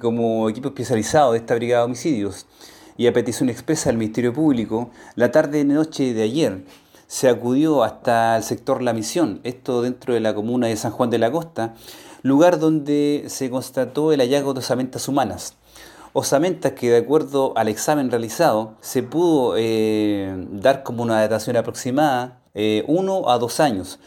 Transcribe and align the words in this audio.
como 0.00 0.48
equipo 0.48 0.68
especializado 0.68 1.32
de 1.32 1.38
esta 1.38 1.56
brigada 1.56 1.82
de 1.82 1.86
homicidios 1.86 2.46
y 2.96 3.08
a 3.08 3.12
petición 3.12 3.48
expresa 3.48 3.90
del 3.90 3.98
Ministerio 3.98 4.32
Público, 4.32 4.90
la 5.16 5.32
tarde 5.32 5.58
y 5.58 5.64
noche 5.64 6.14
de 6.14 6.22
ayer 6.22 6.64
se 7.08 7.28
acudió 7.28 7.82
hasta 7.82 8.36
el 8.36 8.44
sector 8.44 8.80
La 8.80 8.92
Misión, 8.92 9.40
esto 9.42 9.82
dentro 9.82 10.14
de 10.14 10.20
la 10.20 10.36
comuna 10.36 10.68
de 10.68 10.76
San 10.76 10.92
Juan 10.92 11.10
de 11.10 11.18
la 11.18 11.32
Costa, 11.32 11.74
lugar 12.22 12.60
donde 12.60 13.24
se 13.26 13.50
constató 13.50 14.12
el 14.12 14.20
hallazgo 14.20 14.54
de 14.54 14.60
osamentas 14.60 15.08
humanas. 15.08 15.56
Osamentas 16.12 16.72
que 16.72 16.90
de 16.90 16.98
acuerdo 16.98 17.52
al 17.56 17.66
examen 17.66 18.08
realizado 18.12 18.76
se 18.80 19.02
pudo 19.02 19.54
eh, 19.56 20.32
dar 20.52 20.84
como 20.84 21.02
una 21.02 21.20
datación 21.20 21.56
aproximada 21.56 22.40
eh, 22.54 22.84
uno 22.86 23.30
a 23.30 23.38
dos 23.38 23.58
años, 23.58 23.96